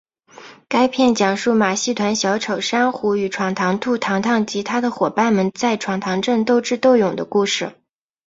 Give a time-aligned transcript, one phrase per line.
[0.67, 7.75] 该片讲述马戏团小丑珊瑚与闯堂兔堂堂及他的伙伴们在闯堂镇斗智斗勇的故事。